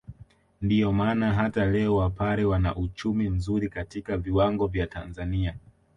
Ndio 0.61 0.91
maana 0.93 1.33
hata 1.33 1.65
leo 1.65 1.95
wapare 1.95 2.45
wana 2.45 2.75
uchumi 2.75 3.29
mzuri 3.29 3.69
katika 3.69 4.17
viwango 4.17 4.67
vya 4.67 4.87
Tanzania 4.87 5.55